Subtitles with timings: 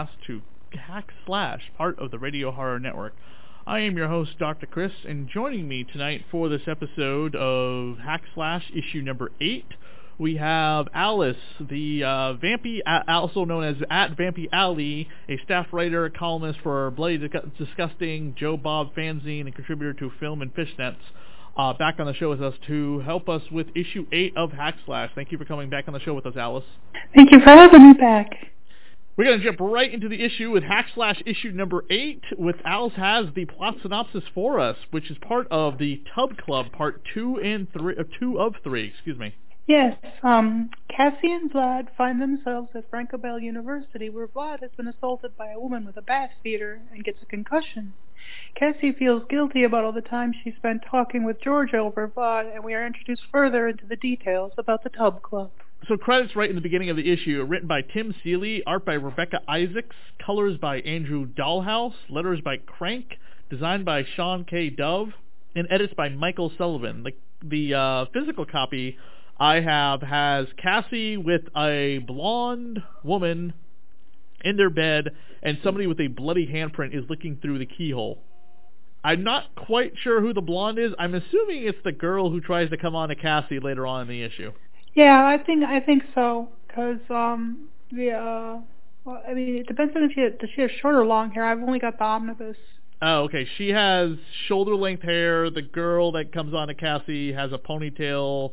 [0.00, 3.14] Podcast to Hack Slash, part of the Radio Horror Network.
[3.66, 4.66] I am your host, Dr.
[4.66, 9.64] Chris, and joining me tonight for this episode of Hack Slash, issue number 8,
[10.18, 16.10] we have Alice, the uh, Vampy, also known as at Vampy Alley, a staff writer,
[16.10, 20.96] columnist for Bloody Disgu- Disgusting, Joe Bob fanzine, and contributor to Film and Fishnets
[21.56, 24.76] uh, back on the show with us to help us with issue 8 of Hack
[24.84, 25.10] Slash.
[25.14, 26.64] Thank you for coming back on the show with us, Alice.
[27.14, 28.50] Thank you for having me back.
[29.20, 32.56] We're going to jump right into the issue with Hack Slash issue number 8, with
[32.64, 37.02] Alice has the plot synopsis for us, which is part of the Tub Club, part
[37.12, 39.34] 2 and 3, uh, 2 of 3, excuse me.
[39.66, 44.88] Yes, um, Cassie and Vlad find themselves at Franco Bell University where Vlad has been
[44.88, 47.92] assaulted by a woman with a bass feeder and gets a concussion.
[48.54, 52.64] Cassie feels guilty about all the time she spent talking with George over Vlad, and
[52.64, 55.50] we are introduced further into the details about the Tub Club.
[55.88, 58.94] So credits right in the beginning of the issue, written by Tim Seeley, art by
[58.94, 63.18] Rebekah Isaacs, colors by Andrew Dalhouse, letters by Crank,
[63.48, 64.68] designed by Sean K.
[64.68, 65.08] Dove,
[65.56, 67.02] and edits by Michael Sullivan.
[67.02, 68.98] The, the uh, physical copy
[69.38, 73.54] I have has Cassie with a blonde woman
[74.44, 75.08] in their bed,
[75.42, 78.22] and somebody with a bloody handprint is looking through the keyhole.
[79.02, 80.92] I'm not quite sure who the blonde is.
[80.98, 84.08] I'm assuming it's the girl who tries to come on to Cassie later on in
[84.08, 84.52] the issue.
[84.94, 88.58] Yeah, I think I think so, cause um, the uh,
[89.04, 91.44] well, I mean, it depends on if she does she have short or long hair.
[91.44, 92.56] I've only got the omnibus.
[93.02, 93.46] Oh, okay.
[93.56, 94.10] She has
[94.46, 95.48] shoulder length hair.
[95.50, 98.52] The girl that comes on to Cassie has a ponytail.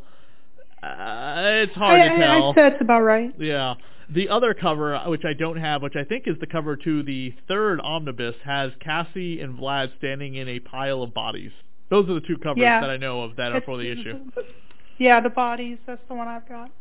[0.81, 2.49] Uh, it's hard I, to I, tell.
[2.51, 3.33] I, that's about right.
[3.37, 3.75] Yeah.
[4.09, 7.33] The other cover, which I don't have, which I think is the cover to the
[7.49, 11.51] third omnibus, has Cassie and Vlad standing in a pile of bodies.
[11.89, 12.79] Those are the two covers Yeah.
[12.79, 14.19] that I know of that are for the issue.
[14.97, 15.77] Yeah, the bodies.
[15.85, 16.71] That's the one I've got.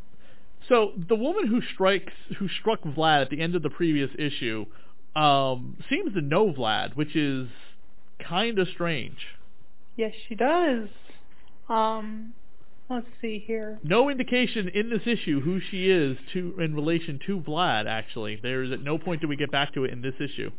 [0.69, 4.66] So the woman who strikes, who struck Vlad at the end of the previous issue,
[5.15, 7.49] um, seems to know Vlad, which is
[8.19, 9.19] kind of strange.
[9.97, 10.88] Yes, she does.
[11.69, 12.34] Um,
[12.91, 13.78] let's see here.
[13.82, 17.87] No indication in this issue who she is to in relation to Vlad.
[17.87, 20.50] Actually, there's at no point do we get back to it in this issue.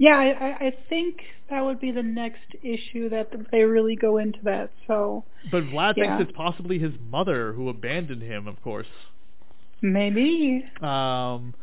[0.00, 4.38] Yeah, I, I- think that would be the next issue that they really go into
[4.44, 4.70] that.
[4.86, 6.16] So But Vlad Yeah.
[6.16, 8.48] thinks it's possibly his mother who abandoned him.
[8.48, 8.86] Of course.
[9.82, 10.64] maybe.
[10.80, 11.54] Um,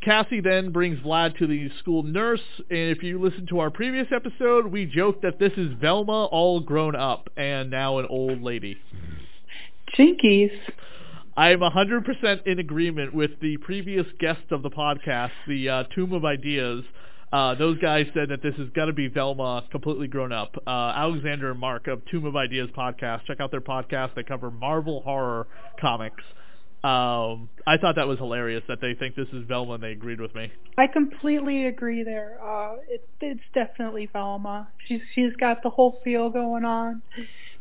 [0.00, 2.40] Cassie then brings Vlad to the school nurse,
[2.70, 6.60] and if you listen to our previous episode, we joked that this is Velma all
[6.60, 8.76] grown up and now an old lady.
[9.96, 10.52] Jinkies.
[11.36, 16.24] I'm 100% in agreement with the previous guest of the podcast, the uh, Tomb of
[16.24, 16.84] Ideas.
[17.32, 20.54] Uh, those guys said that this has got to be Velma completely grown up.
[20.66, 23.26] Uh, Alexander and Mark of Tomb of Ideas podcast.
[23.26, 24.14] Check out their podcast.
[24.14, 25.46] They cover Marvel horror
[25.80, 26.22] comics.
[26.84, 30.20] Um, I thought that was hilarious that they think this is Velma and they agreed
[30.20, 30.52] with me.
[30.78, 32.38] I completely agree there.
[32.40, 34.68] Uh, it, it's definitely Velma.
[34.86, 37.02] She's she's got the whole feel going on.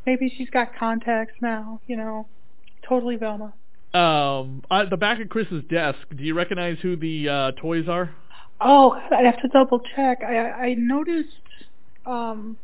[0.06, 1.82] Maybe she's got contacts now.
[1.88, 2.28] You know,
[2.88, 3.54] totally Velma.
[3.96, 8.14] Um, at the back of Chris's desk, do you recognize who the uh, toys are?
[8.60, 10.20] Oh, I have to double check.
[10.24, 11.28] I I noticed.
[12.06, 12.58] Um,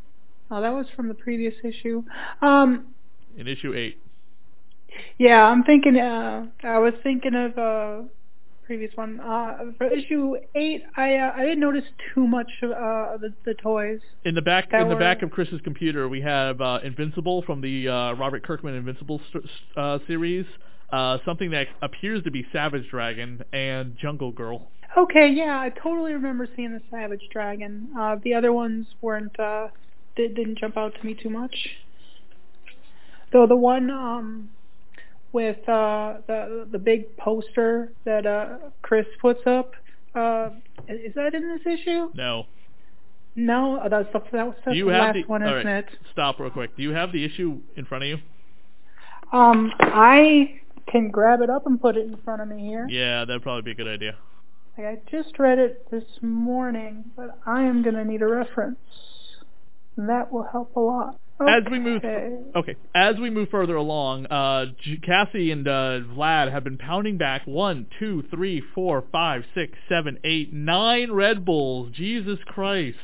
[0.50, 2.04] oh, that was from the previous issue.
[2.42, 2.88] Um,
[3.38, 3.98] In issue 8.
[5.20, 5.98] yeah, I'm thinking.
[5.98, 8.02] Uh, I was thinking of uh,
[8.66, 9.20] previous one.
[9.20, 13.54] Uh, for issue eight, I uh, I didn't notice too much of uh, the the
[13.56, 14.00] toys.
[14.26, 17.88] In the back, in the back of Chris's computer, we have uh, Invincible from the
[17.88, 19.46] uh, Robert Kirkman Invincible st-
[19.76, 20.46] uh, series.
[20.92, 24.70] Uh, something that appears to be Savage Dragon and Jungle Girl.
[24.96, 27.90] Okay, yeah, I totally remember seeing the Savage Dragon.
[27.98, 29.70] Uh, the other ones weren't uh,
[30.16, 31.56] did, didn't jump out to me too much.
[33.32, 34.50] Though the one um,
[35.32, 39.72] with uh, the the big poster that uh, Chris puts up,
[40.14, 40.52] uh,
[40.88, 42.10] is that in this issue?
[42.14, 42.46] No.
[43.36, 45.24] No, oh, that's the that was the last the?
[45.24, 45.86] one, isn't right, it?
[46.12, 46.78] stop real quick.
[46.78, 48.18] Do you have the issue in front of you?
[49.36, 52.86] Um, I can grab it up and put it in front of me here.
[52.88, 54.16] Yeah, that'd probably be a good idea.
[54.78, 58.80] Like, I just read it this morning, but I am going to need a reference.
[59.98, 61.20] That will help a lot.
[61.40, 62.38] As we move, Okay.
[62.56, 64.68] okay, as we move further along, uh,
[65.04, 70.20] Cassie and uh, Vlad have been pounding back one, two, three, four, five, six, seven,
[70.24, 71.92] eight, nine Red Bulls.
[71.92, 72.98] Jesus Christ,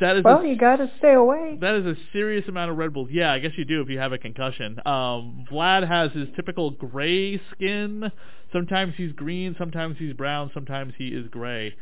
[0.00, 1.58] that is Well, a, you got to stay away.
[1.60, 3.08] that is a serious amount of Red Bulls.
[3.10, 4.78] Yeah, I guess you do if you have a concussion.
[4.86, 8.10] Um, Vlad has his typical gray skin.
[8.52, 11.74] Sometimes he's green, sometimes he's brown, sometimes he is gray.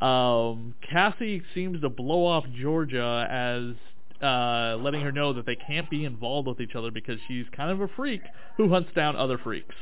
[0.00, 3.74] Um, Cassie seems to blow off Georgia as
[4.24, 7.70] uh, letting her know that they can't be involved with each other because she's kind
[7.70, 8.22] of a freak
[8.56, 9.74] who hunts down other freaks.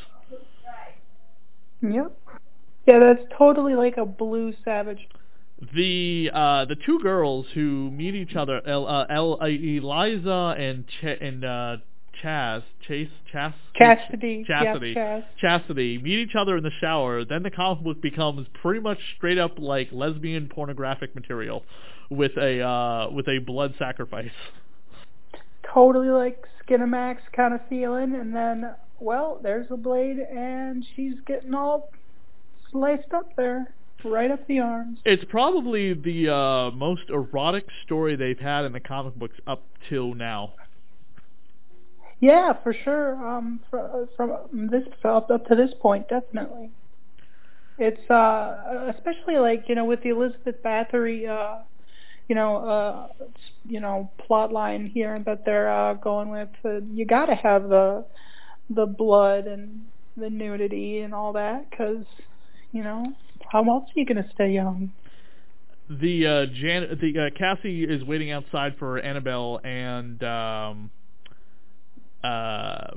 [1.82, 2.16] Yep.
[2.86, 5.08] Yeah, that's totally like a blue savage.
[5.74, 10.86] The uh, the two girls who meet each other, El, uh, El, uh, Eliza and
[10.86, 11.76] Ch- and uh,
[12.22, 14.44] Chaz, Chase, Chas, Chastity.
[14.46, 14.94] Chastity.
[14.94, 15.22] Chas.
[15.38, 19.38] Chastity meet each other in the shower, then the comic book becomes pretty much straight
[19.38, 21.62] up like lesbian pornographic material
[22.10, 24.30] with a uh with a blood sacrifice.
[25.72, 31.54] Totally like Skinamax kind of feeling, and then, well, there's a blade, and she's getting
[31.54, 31.90] all
[32.72, 33.72] sliced up there,
[34.04, 34.98] right up the arms.
[35.04, 40.14] It's probably the uh most erotic story they've had in the comic books up till
[40.14, 40.54] now.
[42.20, 43.14] Yeah, for sure.
[43.26, 46.70] Um, fr- from this up up to this point, definitely.
[47.78, 51.62] It's uh, especially like you know with the Elizabeth Bathory, uh,
[52.28, 53.08] you know, uh,
[53.66, 56.50] you know, plot line here that they're uh, going with.
[56.62, 58.04] Uh, you got to have the
[58.68, 59.86] the blood and
[60.16, 62.04] the nudity and all that, because
[62.72, 63.14] you know,
[63.50, 64.92] how else are you gonna stay young?
[65.88, 70.90] The uh Jan the uh, Cassie is waiting outside for Annabelle and um
[72.22, 72.92] uh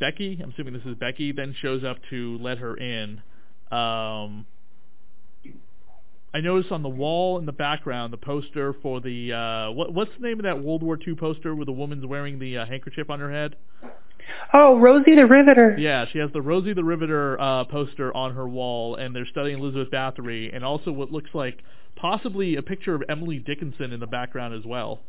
[0.00, 3.22] Becky, I'm assuming this is Becky, then shows up to let her in.
[3.70, 4.46] Um
[6.34, 10.10] I noticed on the wall in the background the poster for the uh what what's
[10.18, 13.08] the name of that World War II poster where the woman's wearing the uh, handkerchief
[13.08, 13.54] on her head?
[14.52, 15.76] Oh, Rosie the Riveter.
[15.78, 19.58] Yeah, she has the Rosie the Riveter uh, poster on her wall, and they're studying
[19.58, 21.62] Elizabeth Bathory, and also what looks like
[21.96, 25.00] possibly a picture of Emily Dickinson in the background as well.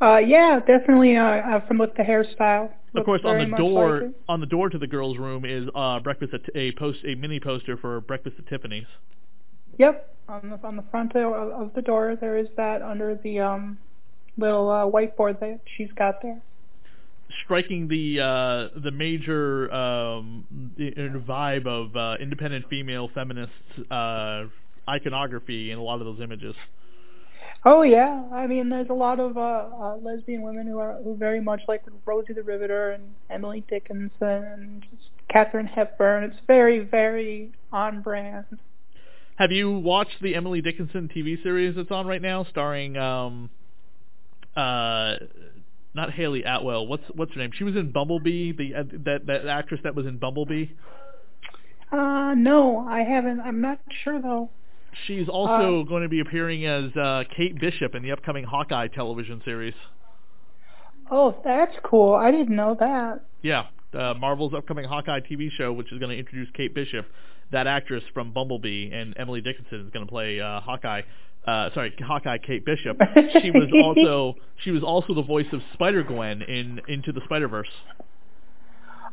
[0.00, 1.16] Uh, yeah, definitely.
[1.16, 2.70] Uh, uh from with the hairstyle.
[2.94, 6.00] Of course, on the door like on the door to the girls' room is uh,
[6.00, 8.86] breakfast at a post a mini poster for breakfast at Tiffany's.
[9.78, 13.38] Yep, on the on the front of, of the door there is that under the
[13.38, 13.78] um
[14.36, 16.42] little uh, whiteboard that she's got there.
[17.44, 20.44] Striking the uh, the major um,
[20.76, 23.52] the, uh, vibe of uh, independent female feminist
[23.90, 24.44] uh,
[24.88, 26.54] iconography in a lot of those images.
[27.64, 31.14] Oh yeah, I mean there's a lot of uh, uh lesbian women who are who
[31.16, 34.86] very much like Rosie the Riveter and Emily Dickinson and
[35.28, 36.24] Katharine Hepburn.
[36.24, 38.46] It's very very on brand.
[39.36, 43.48] Have you watched the Emily Dickinson TV series that's on right now, starring um,
[44.56, 45.14] uh,
[45.94, 46.86] not Hayley Atwell?
[46.86, 47.50] What's what's her name?
[47.56, 48.52] She was in Bumblebee.
[48.52, 50.66] The uh, that that actress that was in Bumblebee.
[51.90, 53.40] Uh no, I haven't.
[53.40, 54.50] I'm not sure though.
[55.06, 59.40] She's also going to be appearing as uh, Kate Bishop in the upcoming Hawkeye television
[59.44, 59.74] series.
[61.10, 62.14] Oh, that's cool.
[62.14, 63.24] I didn't know that.
[63.42, 67.06] Yeah, uh, Marvel's upcoming Hawkeye TV show, which is going to introduce Kate Bishop,
[67.50, 71.02] that actress from Bumblebee, and Emily Dickinson is going to play uh, Hawkeye.
[71.46, 72.98] Uh, sorry, Hawkeye Kate Bishop.
[73.42, 77.48] She was also she was also the voice of Spider Gwen in Into the Spider
[77.48, 77.68] Verse.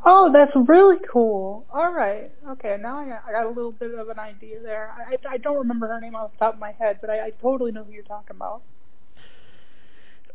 [0.05, 1.65] Oh, that's really cool.
[1.73, 2.31] All right.
[2.51, 4.95] Okay, now I got, I got a little bit of an idea there.
[4.97, 7.29] I, I don't remember her name off the top of my head, but I, I
[7.41, 8.61] totally know who you're talking about.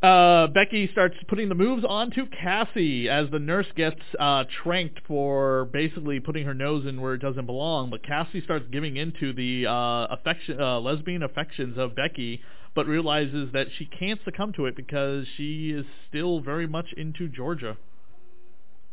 [0.04, 5.64] Uh, Becky starts putting the moves onto Cassie as the nurse gets uh, tranked for
[5.73, 7.88] basically putting her nose in where it doesn't belong.
[7.88, 12.42] But Cassie starts giving into the uh, affection, uh, lesbian affections of Becky,
[12.75, 17.26] but realizes that she can't succumb to it because she is still very much into
[17.26, 17.78] Georgia.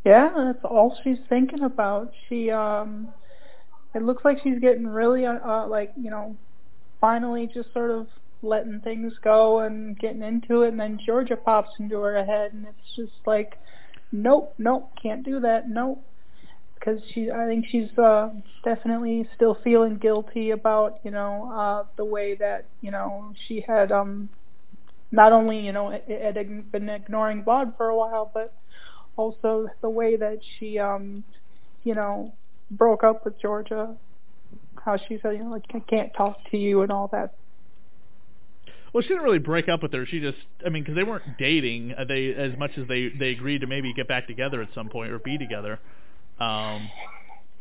[0.05, 2.13] Yeah, that's all she's thinking about.
[2.29, 3.09] She um
[3.93, 6.37] it looks like she's getting really uh, uh like, you know,
[7.01, 8.07] finally just sort of
[8.41, 12.65] letting things go and getting into it and then Georgia pops into her head and
[12.65, 13.57] it's just like
[14.11, 15.69] nope, nope, can't do that.
[15.69, 16.03] Nope.
[16.75, 18.29] Because she I think she's uh
[18.63, 23.91] definitely still feeling guilty about, you know, uh the way that, you know, she had
[23.91, 24.29] um
[25.11, 28.53] not only, you know, had been ignoring Vaughn for a while, but
[29.17, 31.23] also the way that she, um,
[31.83, 32.33] you know,
[32.71, 33.93] broke up with Georgia,
[34.83, 37.35] how she said, you know, like I can't talk to you and all that.
[38.93, 40.05] Well, she didn't really break up with her.
[40.05, 41.93] She just, I mean, because they weren't dating.
[41.97, 44.89] Uh, they as much as they they agreed to maybe get back together at some
[44.89, 45.79] point or be together.
[46.39, 46.89] Um,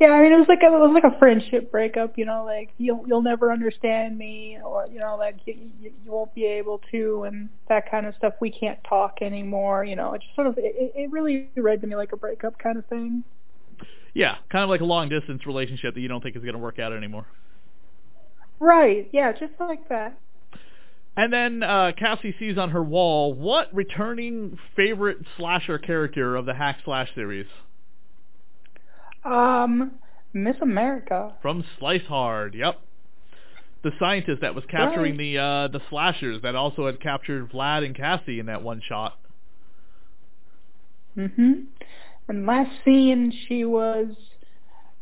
[0.00, 2.18] yeah, I mean, it was like a, it was like a friendship breakup.
[2.18, 6.10] You know, like you'll you'll never understand me, or you know, like you, you you
[6.10, 8.34] won't be able to, and that kind of stuff.
[8.40, 9.84] We can't talk anymore.
[9.84, 12.58] You know, it just sort of it, it really read to me like a breakup
[12.58, 13.22] kind of thing.
[14.14, 16.58] Yeah, kind of like a long distance relationship that you don't think is going to
[16.58, 17.26] work out anymore.
[18.58, 19.08] Right.
[19.12, 20.18] Yeah, just like that.
[21.20, 26.54] And then uh, Cassie sees on her wall what returning favorite slasher character of the
[26.54, 27.44] Hack Slash series.
[29.22, 29.90] Um,
[30.32, 31.34] Miss America.
[31.42, 32.80] From Slice Hard, yep.
[33.82, 35.18] The scientist that was capturing Right.
[35.18, 39.18] the uh, the slashers that also had captured Vlad and Cassie in that one shot.
[41.18, 41.66] Mhm.
[42.28, 44.08] And last scene, she was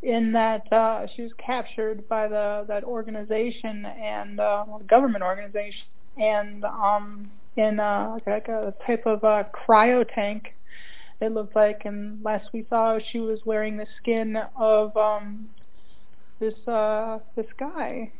[0.02, 5.86] in that uh she was captured by the that organization and uh government organization
[6.18, 10.54] and um in uh like a type of uh cryo tank
[11.20, 15.48] it looked like and last we saw she was wearing the skin of um
[16.40, 18.10] this uh this guy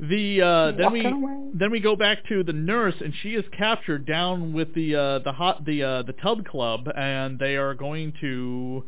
[0.00, 1.50] The uh, then we away.
[1.54, 5.18] then we go back to the nurse, and she is captured down with the uh,
[5.20, 8.84] the hot the uh, the tub club, and they are going to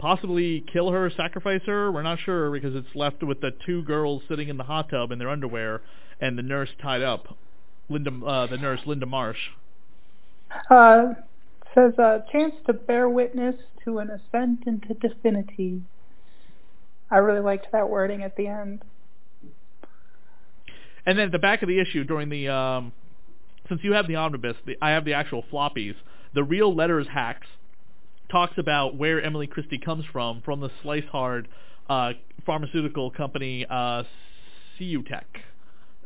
[0.00, 1.92] possibly kill her, sacrifice her.
[1.92, 5.12] We're not sure because it's left with the two girls sitting in the hot tub
[5.12, 5.82] in their underwear,
[6.20, 7.36] and the nurse tied up.
[7.88, 9.38] Linda, uh, the nurse Linda Marsh.
[10.70, 11.14] uh
[11.74, 13.54] says a chance to bear witness
[13.84, 15.82] to an ascent into divinity
[17.10, 18.82] I really liked that wording at the end.
[21.04, 22.92] And then at the back of the issue during the um,
[23.68, 25.94] since you have the omnibus, the, I have the actual floppies.
[26.34, 27.48] The real letters hacks
[28.30, 31.48] talks about where Emily Christie comes from from the Slice Hard
[31.88, 32.12] uh,
[32.46, 34.04] pharmaceutical company uh,
[34.78, 35.24] Ceutech.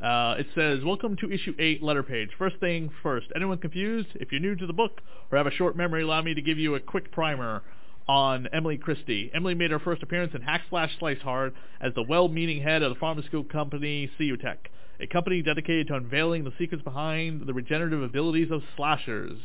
[0.02, 2.31] Uh, it says, welcome to issue 8 letter page.
[2.38, 4.09] First thing first, anyone confused?
[4.14, 5.00] If you're new to the book
[5.31, 7.62] or have a short memory, allow me to give you a quick primer
[8.09, 9.31] on Emily Christie.
[9.35, 12.93] Emily made her first appearance in Hack Slash Slice Hard as the well-meaning head of
[12.93, 14.59] the pharmaceutical company Ceutech,
[15.00, 19.38] a company dedicated to unveiling the secrets behind the regenerative abilities of slashers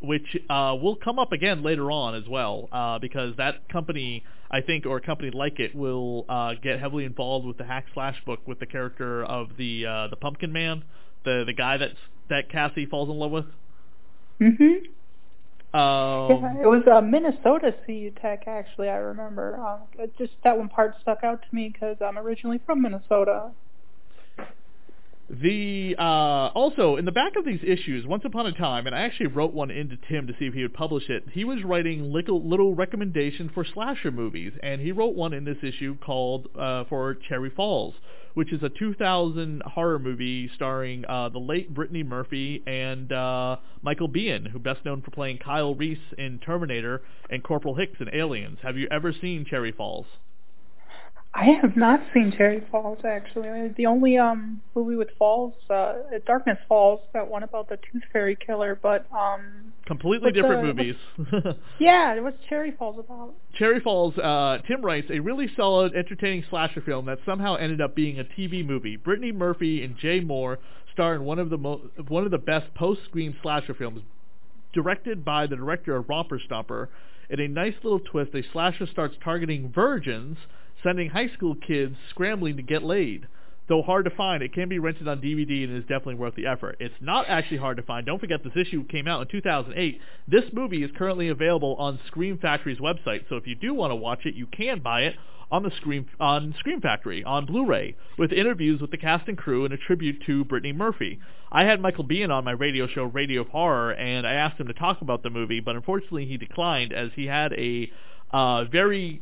[0.00, 4.60] which uh, will come up again later on as well, uh, because that company, I
[4.62, 8.16] think, or a company like it, will uh, get heavily involved with the hack slash
[8.24, 10.84] book with the character of the uh, the Pumpkin Man,
[11.24, 11.98] the the guy that's
[12.30, 13.46] that Cassie falls in love with.
[14.40, 14.86] Mhm.
[15.72, 18.88] Um, yeah, it was uh, Minnesota CU Tech actually.
[18.88, 19.56] I remember.
[19.56, 23.50] Um, just that one part stuck out to me because I'm originally from Minnesota.
[25.30, 29.02] The uh, also in the back of these issues, once upon a time, and I
[29.02, 31.22] actually wrote one into Tim to see if he would publish it.
[31.30, 35.58] He was writing little little recommendation for slasher movies, and he wrote one in this
[35.62, 37.94] issue called uh, for Cherry Falls,
[38.34, 44.08] which is a 2000 horror movie starring uh, the late Brittany Murphy and uh, Michael
[44.08, 48.58] Biehn, who best known for playing Kyle Reese in Terminator and Corporal Hicks in Aliens.
[48.64, 50.06] Have you ever seen Cherry Falls?
[51.32, 53.72] I have not seen Cherry Falls actually.
[53.76, 55.94] The only um movie with Falls, uh,
[56.26, 60.96] Darkness Falls, that one about the Tooth Fairy killer, but um Completely different uh, movies.
[61.78, 63.34] yeah, what's Cherry Falls about?
[63.54, 67.94] Cherry Falls, uh, Tim writes, a really solid, entertaining slasher film that somehow ended up
[67.94, 68.96] being a TV movie.
[68.96, 70.58] Brittany Murphy and Jay Mohr
[70.92, 74.02] star in one of the mo- one of the best post-scream slasher films,
[74.72, 76.88] directed by the director of Romper Stomper.
[77.28, 80.36] In a nice little twist, a slasher starts targeting virgins,
[80.82, 83.26] sending high school kids scrambling to get laid.
[83.68, 86.46] Though hard to find, it can be rented on DVD and is definitely worth the
[86.46, 86.76] effort.
[86.80, 88.04] It's not actually hard to find.
[88.04, 90.00] Don't forget this issue came out in 2008.
[90.26, 93.94] This movie is currently available on Scream Factory's website, so if you do want to
[93.94, 95.14] watch it, you can buy it
[95.52, 99.64] on the Scream on Scream Factory on Blu-ray with interviews with the cast and crew
[99.64, 101.20] and a tribute to Brittany Murphy.
[101.52, 104.66] I had Michael Biehn on my radio show Radio of Horror, and I asked him
[104.66, 107.90] to talk about the movie, but unfortunately he declined as he had a
[108.32, 109.20] uh, very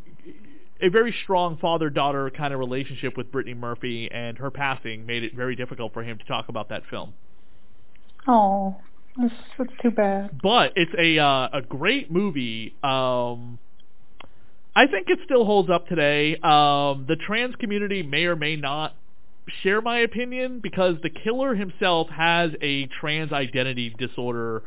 [0.80, 5.34] a very strong father-daughter kind of relationship with Brittany Murphy, and her passing made it
[5.34, 7.14] very difficult for him to talk about that film.
[8.26, 8.76] Oh,
[9.20, 10.38] That's, that's too bad.
[10.42, 12.74] But it's a uh, a great movie.
[12.82, 13.58] Um,
[14.76, 16.36] I think it still holds up today.
[16.36, 18.94] Um, the trans community may or may not
[19.62, 24.62] share my opinion because the killer himself has a trans identity disorder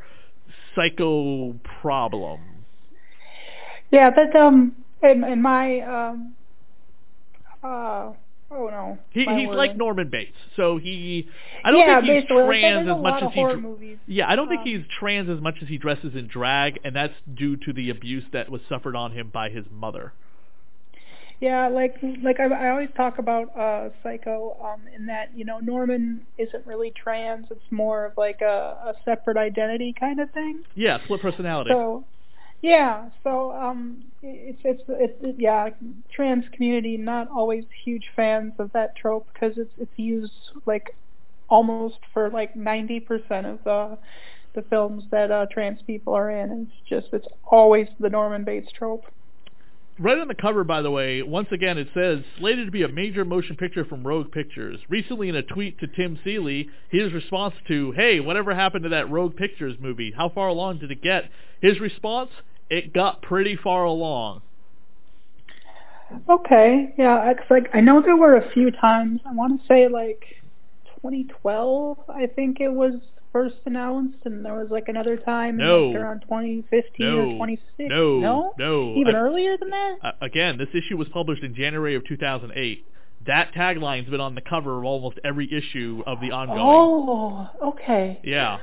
[0.75, 2.39] psycho problem.
[3.91, 6.33] Yeah, that um in, in my um
[7.63, 8.11] uh
[8.51, 8.97] oh no.
[9.11, 9.55] He, he's word.
[9.55, 11.27] like Norman Bates, so he.
[11.63, 13.43] I don't yeah, think he's basically, trans as much as he.
[13.55, 13.97] movies.
[14.07, 16.95] Yeah, I don't think Um, he's trans as much as he dresses in drag, and
[16.95, 20.13] that's due to the abuse that was suffered on him by his mother.
[21.39, 25.59] Yeah, like like I, I always talk about uh Psycho um in that you know
[25.59, 30.63] Norman isn't really trans; it's more of like a, a separate identity kind of thing.
[30.75, 31.71] Yeah, split personality.
[31.71, 32.05] So,
[32.61, 35.69] yeah, so um it's it's it's it, yeah,
[36.13, 40.33] trans community not always huge fans of that trope because it's it's used
[40.65, 40.95] like
[41.49, 43.97] almost for like ninety percent of the
[44.53, 46.67] the films that uh trans people are in.
[46.67, 49.05] It's just it's always the Norman Bates trope.
[49.99, 52.87] Right on the cover, by the way, once again it says, slated to be a
[52.87, 54.79] major motion picture from Rogue Pictures.
[54.89, 59.11] Recently in a tweet to Tim Seeley, his response to, hey, whatever happened to that
[59.11, 60.11] Rogue Pictures movie?
[60.15, 61.29] How far along did it get?
[61.61, 62.31] His response,
[62.71, 64.41] it got pretty far along.
[66.29, 69.21] Okay, yeah, it's like I know there were a few times.
[69.25, 70.23] I want to say like
[70.95, 72.95] 2012, I think it was
[73.31, 75.87] first announced, and there was like another time No.
[75.87, 77.31] like, around 2015 or No.
[77.31, 77.87] 2016.
[77.87, 78.19] No.
[78.19, 78.95] no, No.
[78.97, 79.95] even I- earlier than that.
[80.01, 82.85] Uh, again, this issue was published in January of 2008.
[83.25, 86.59] That tagline's been on the cover of almost every issue of the ongoing.
[86.59, 88.19] Oh, okay.
[88.23, 88.57] Yeah.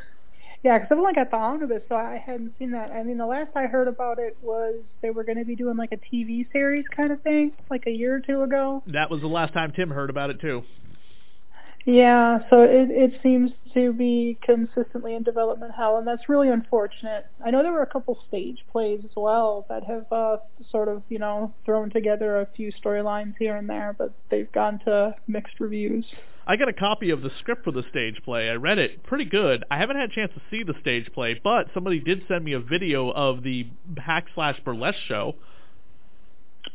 [0.64, 2.90] Yeah, because I've only got the omnibus, so I hadn't seen that.
[2.90, 5.76] I mean, the last I heard about it was they were going to be doing
[5.76, 8.82] like a TV series kind of thing, like a year or two ago.
[8.88, 10.64] That was the last time Tim heard about it, too.
[11.88, 17.24] Yeah, so it it seems to be consistently in development hell, and that's really unfortunate.
[17.42, 20.36] I know there were a couple stage plays as well that have uh,
[20.70, 24.80] sort of, you know, thrown together a few storylines here and there, but they've gone
[24.80, 26.04] to mixed reviews.
[26.46, 28.50] I got a copy of the script for the stage play.
[28.50, 29.02] I read it.
[29.04, 29.64] Pretty good.
[29.70, 32.52] I haven't had a chance to see the stage play, but somebody did send me
[32.52, 33.66] a video of the
[33.96, 35.36] hack slash burlesque show.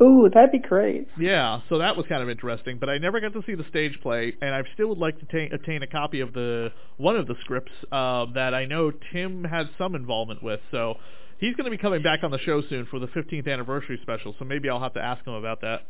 [0.02, 1.08] Ooh, that'd be great.
[1.20, 4.00] Yeah, so that was kind of interesting, but I never got to see the stage
[4.02, 7.28] play, and I still would like to ta- obtain a copy of the one of
[7.28, 10.60] the scripts uh, that I know Tim had some involvement with.
[10.72, 10.96] So
[11.38, 14.36] he's going to be coming back on the show soon for the 15th anniversary special,
[14.40, 15.82] so maybe I'll have to ask him about that.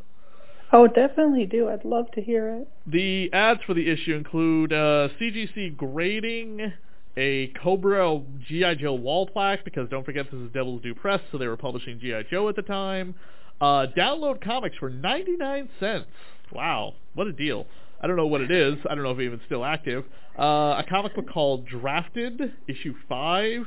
[0.71, 1.69] Oh, definitely do.
[1.69, 2.67] I'd love to hear it.
[2.87, 6.73] The ads for the issue include uh, CGC grading,
[7.15, 8.75] a Cobra G.I.
[8.75, 11.99] Joe wall plaque, because don't forget this is Devil's Due Press, so they were publishing
[11.99, 12.23] G.I.
[12.23, 13.13] Joe at the time.
[13.61, 16.07] Uh, download comics for 99 cents.
[16.51, 17.65] Wow, what a deal.
[18.01, 18.75] I don't know what it is.
[18.89, 20.03] I don't know if it's even still active.
[20.37, 23.61] Uh, a comic book called Drafted, issue 5.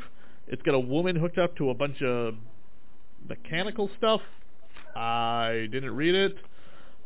[0.48, 2.34] It's got a woman hooked up to a bunch of
[3.28, 4.20] mechanical stuff.
[4.94, 6.36] I didn't read it.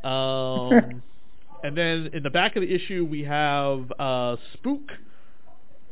[0.04, 1.02] Um,
[1.62, 4.90] and then in the back of the issue, we have uh, Spook,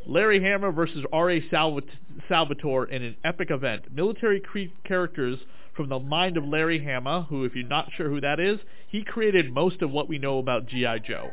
[0.06, 1.40] Larry Hama versus R.A.
[1.50, 1.84] Salvat-
[2.28, 3.94] Salvatore in an epic event.
[3.94, 5.38] Military cre- characters
[5.78, 9.04] from the mind of Larry Hama, who, if you're not sure who that is, he
[9.04, 10.98] created most of what we know about G.I.
[10.98, 11.30] Joe.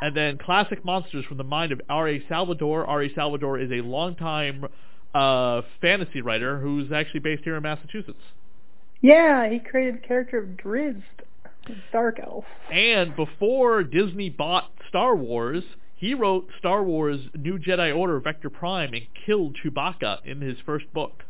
[0.00, 2.24] And then classic monsters from the mind of R.A.
[2.28, 2.86] Salvatore.
[2.86, 3.12] R.A.
[3.14, 4.64] Salvatore is a longtime
[5.14, 8.22] uh, fantasy writer who's actually based here in Massachusetts.
[9.02, 11.02] Yeah, he created the character of Drizzt,
[11.92, 12.44] Dark Elf.
[12.72, 15.62] And before Disney bought Star Wars,
[15.94, 20.90] he wrote Star Wars New Jedi Order Vector Prime and killed Chewbacca in his first
[20.94, 21.24] book.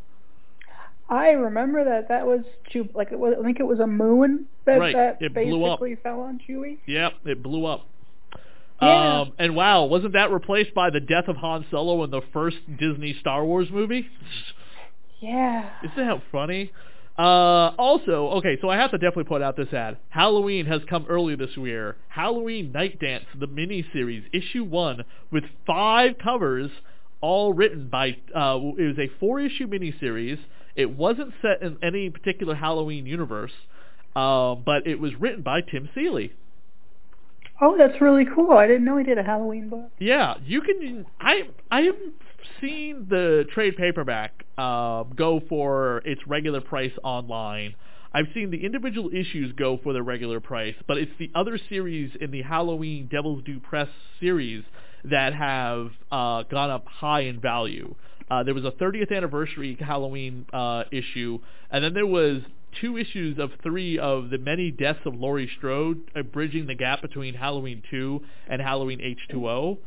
[1.11, 2.09] I remember that.
[2.09, 2.41] That was
[2.71, 5.65] Chew- like it was, I think it was a moon that Right, that it blew
[5.65, 5.81] up.
[5.81, 6.79] basically fell on Chewie.
[6.87, 7.87] Yep, it blew up.
[8.83, 9.21] Yeah.
[9.23, 12.59] Um, and wow, wasn't that replaced by the death of Han Solo in the first
[12.79, 14.07] Disney Star Wars movie?
[15.21, 15.71] Yeah.
[15.83, 16.71] Isn't that funny?
[17.19, 19.97] Uh, also, okay, so I have to definitely put out this ad.
[20.11, 21.97] Halloween has come early this year.
[22.09, 26.71] Halloween Night Dance, the miniseries, issue one, with five covers,
[27.21, 28.11] all written by.
[28.33, 30.39] Uh, it was a four-issue miniseries.
[30.79, 33.51] It wasn't set in any particular Halloween universe,
[34.15, 36.33] uh, but it was written by Tim Seeley.
[37.61, 38.53] Oh, that's really cool.
[38.53, 39.91] I didn't know he did a Halloween book.
[39.99, 41.05] Yeah, you can.
[41.21, 41.97] I I have
[42.61, 47.75] seen the trade paperback uh, go for its regular price online.
[48.15, 52.13] I've seen the individual issues go for the regular price, but it's the other series
[52.21, 53.89] in the Halloween Devil's Due Press
[54.21, 54.63] series
[55.05, 57.97] that have uh, gone up high in value.
[58.31, 61.39] Uh, there was a 30th anniversary Halloween uh, issue,
[61.71, 62.43] and then there was
[62.81, 67.01] two issues of three of the many deaths of Laurie Strode, uh, bridging the gap
[67.01, 69.79] between Halloween 2 and Halloween H2O.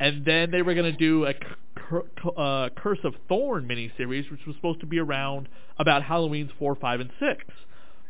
[0.00, 1.34] and then they were going to do a
[1.74, 2.06] Cur-
[2.36, 7.00] uh, Curse of Thorn miniseries, which was supposed to be around about Halloween's four, five,
[7.00, 7.44] and six.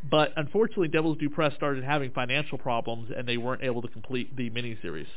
[0.09, 4.37] But unfortunately, Devil's Due Press started having financial problems, and they weren't able to complete
[4.37, 5.09] the miniseries.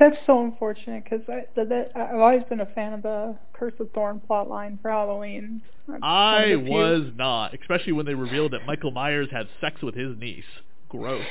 [0.00, 3.90] That's so unfortunate because I, that, I've always been a fan of the Curse of
[3.92, 5.60] Thorn plotline for Halloween.
[6.02, 10.44] I was not, especially when they revealed that Michael Myers had sex with his niece.
[10.88, 11.22] Gross.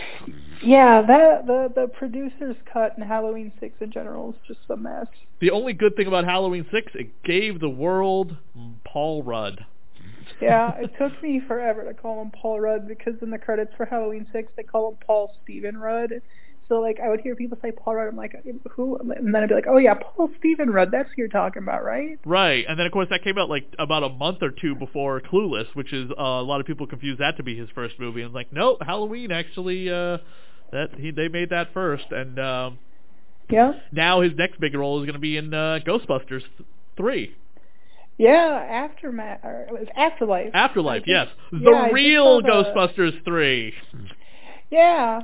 [0.63, 5.07] Yeah, that the the producer's cut in Halloween Six in general is just a mess.
[5.41, 8.37] The only good thing about Halloween Six, it gave the world
[8.85, 9.65] Paul Rudd.
[10.39, 13.85] yeah, it took me forever to call him Paul Rudd because in the credits for
[13.85, 16.21] Halloween Six they call him Paul Stephen Rudd.
[16.69, 18.35] So like I would hear people say Paul Rudd, I'm like,
[18.71, 18.97] who?
[18.97, 20.89] And then I'd be like, oh yeah, Paul Stephen Rudd.
[20.91, 22.17] That's who you're talking about, right?
[22.25, 22.63] Right.
[22.69, 25.65] And then of course that came out like about a month or two before Clueless,
[25.73, 28.21] which is uh, a lot of people confuse that to be his first movie.
[28.21, 29.89] And like, nope, Halloween actually.
[29.89, 30.19] uh
[30.71, 32.79] that he they made that first, and um,
[33.49, 33.73] yeah.
[33.91, 36.43] Now his next big role is going to be in uh, Ghostbusters
[36.97, 37.35] three.
[38.17, 40.51] Yeah, aftermath or it was afterlife.
[40.53, 43.73] Afterlife, yes, the yeah, real Ghostbusters three.
[44.69, 45.21] Yeah,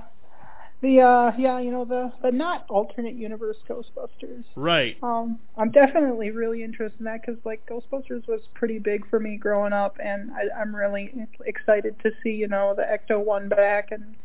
[0.82, 6.32] the uh yeah you know the the not alternate universe ghostbusters right um i'm definitely
[6.32, 10.32] really interested in that because like ghostbusters was pretty big for me growing up and
[10.32, 11.12] i i'm really
[11.46, 14.16] excited to see you know the ecto one back and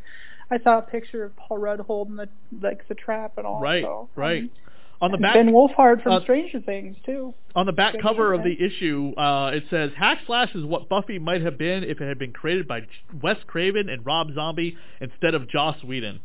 [0.51, 2.27] i saw a picture of paul rudd holding the
[2.61, 4.49] like the trap and all right so, right um,
[5.01, 7.33] on the back, Ben Wolfhard from uh, Stranger Things too.
[7.55, 10.89] On the back Stranger cover of the issue, uh, it says Hack Slash is what
[10.89, 12.81] Buffy might have been if it had been created by
[13.19, 16.19] Wes Craven and Rob Zombie instead of Joss Whedon.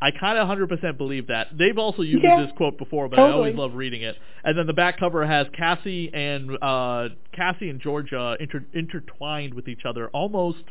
[0.00, 1.56] I kind of 100% believe that.
[1.56, 3.32] They've also used Yeah, this quote before, but totally.
[3.32, 4.16] I always love reading it.
[4.44, 9.68] And then the back cover has Cassie and uh, Cassie and Georgia inter- intertwined with
[9.68, 10.64] each other, almost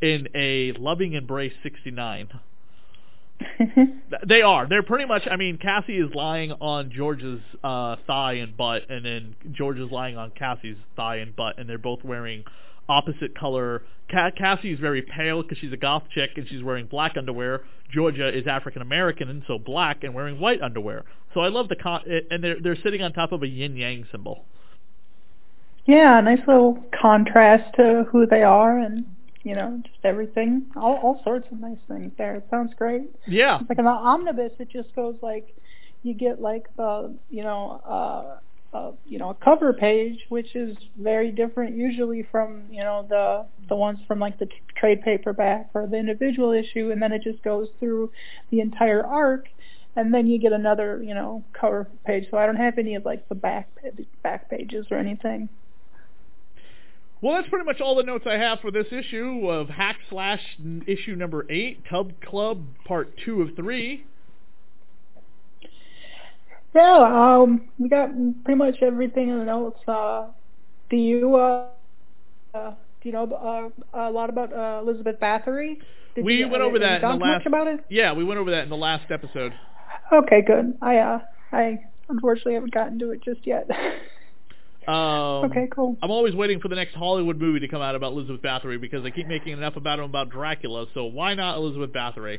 [0.00, 2.28] in a loving embrace 69.
[4.26, 4.68] They are.
[4.68, 5.22] They're pretty much.
[5.30, 9.90] I mean, Cassie is lying on George's uh, thigh and butt, and then George is
[9.90, 12.44] lying on Cassie's thigh and butt, and they're both wearing
[12.90, 13.82] opposite color.
[14.10, 17.62] Ca- Cassie's very pale because she's a goth chick, and she's wearing black underwear.
[17.92, 21.04] Georgia is African American, and so black and wearing white underwear.
[21.34, 24.04] So I love the con- and they're they're sitting on top of a yin yang
[24.10, 24.44] symbol.
[25.86, 29.04] yeah, nice little contrast to who they are and
[29.42, 32.34] you know just everything, all all sorts of nice things there.
[32.36, 33.02] It sounds great.
[33.26, 35.54] Yeah, Like in the omnibus, it just goes like
[36.02, 38.38] you get like the you know uh,
[39.06, 43.76] you know a cover page, which is very different usually from you know the the
[43.76, 47.42] ones from like the t- trade paperback or the individual issue, and then it just
[47.42, 48.10] goes through
[48.50, 49.46] the entire arc.
[49.96, 52.28] And then you get another, you know, cover page.
[52.30, 53.68] So I don't have any of like the back
[54.22, 55.48] back pages or anything.
[57.20, 60.40] Well, that's pretty much all the notes I have for this issue of Hack Slash
[60.86, 64.06] issue number eight, Tub Club Part Two of Three.
[66.74, 68.10] Yeah, um, we got
[68.44, 69.80] pretty much everything in the notes.
[69.88, 70.26] Uh,
[70.88, 71.66] do you, uh,
[72.54, 72.70] uh,
[73.02, 75.78] do you know uh, a lot about uh, Elizabeth Bathory?
[76.14, 77.80] Did We you, went over that in the talked last- much about it.
[77.88, 79.52] Yeah, we went over that in the last episode.
[80.12, 80.76] Okay, good.
[80.82, 81.18] I, uh,
[81.52, 83.68] I unfortunately haven't gotten to it just yet.
[84.88, 85.96] Um, okay, cool.
[86.02, 89.02] I'm always waiting for the next Hollywood movie to come out about Elizabeth Bathory because
[89.04, 90.86] they keep making enough about him about Dracula.
[90.94, 92.38] So why not Elizabeth Bathory?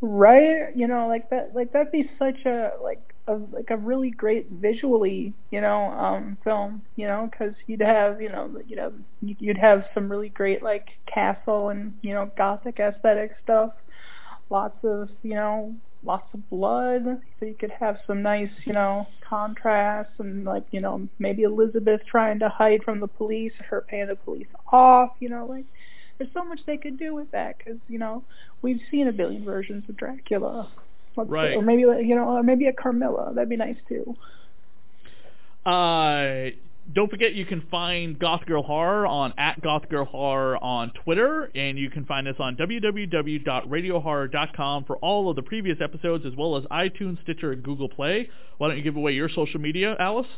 [0.00, 0.74] Right?
[0.76, 4.48] You know, like that, like that'd be such a like a like a really great
[4.50, 6.82] visually, you know, um, film.
[6.96, 10.86] You know, because you'd have, you know, you'd have you'd have some really great like
[11.12, 13.72] castle and you know gothic aesthetic stuff.
[14.50, 17.02] Lots of you know lots of blood,
[17.38, 22.00] so you could have some nice, you know, contrast and like, you know, maybe Elizabeth
[22.08, 25.64] trying to hide from the police, her paying the police off, you know, like
[26.18, 28.24] there's so much they could do with that because you know
[28.62, 30.70] we've seen a billion versions of Dracula.
[31.16, 31.56] Let's Right.
[31.56, 33.32] Or maybe you know, or maybe a Carmilla.
[33.34, 34.14] That'd be nice too.
[35.64, 36.50] Uh,
[36.94, 41.50] don't forget you can find Goth Girl Horror on at Goth Girl Horror on Twitter,
[41.54, 46.56] and you can find us on www.radiohorror.com for all of the previous episodes, as well
[46.56, 48.28] as iTunes, Stitcher, and Google Play.
[48.58, 50.28] Why don't you give away your social media, Alice?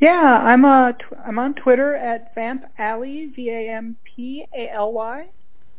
[0.00, 4.70] Yeah, I'm uh tw- I'm on Twitter at Vamp Alley V A M P A
[4.72, 5.26] L Y,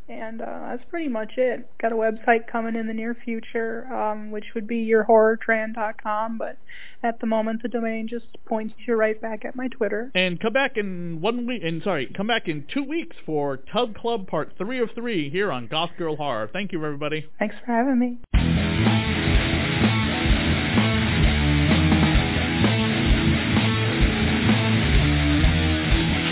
[0.10, 1.70] and uh, that's pretty much it.
[1.82, 6.58] Got a website coming in the near future, um, which would be yourhorrortran.com, but
[7.04, 10.12] at the moment the domain just points you right back at my Twitter.
[10.16, 13.96] And come back in one week, and sorry, come back in two weeks for Tub
[13.96, 16.50] Club Part Three of Three here on Goth Girl Horror.
[16.52, 17.28] Thank you, everybody.
[17.38, 18.18] Thanks for having me.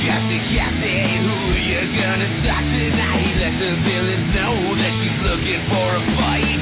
[0.07, 1.35] Cassie, Cassie, who
[1.67, 2.97] you gonna talk tonight?
[2.97, 3.06] Let
[3.47, 6.59] let the villains know that she's looking for a fight.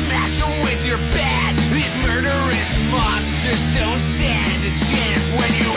[0.00, 1.52] Smash with your bat.
[1.76, 5.72] These murderous monsters don't stand a chance when you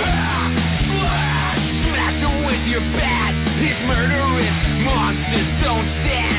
[1.92, 3.36] smash with your bat.
[3.60, 4.56] These murderous
[4.88, 6.39] monsters don't stand.